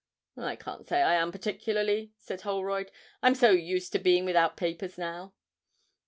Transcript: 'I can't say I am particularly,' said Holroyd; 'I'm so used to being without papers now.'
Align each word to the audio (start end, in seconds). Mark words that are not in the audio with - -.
'I 0.35 0.55
can't 0.55 0.87
say 0.87 1.03
I 1.03 1.13
am 1.13 1.31
particularly,' 1.31 2.11
said 2.17 2.41
Holroyd; 2.41 2.89
'I'm 3.21 3.35
so 3.35 3.51
used 3.51 3.91
to 3.91 3.99
being 3.99 4.25
without 4.25 4.57
papers 4.57 4.97
now.' 4.97 5.35